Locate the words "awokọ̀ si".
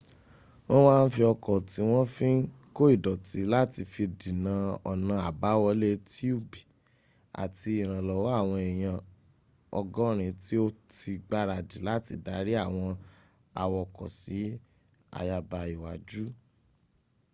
13.63-14.39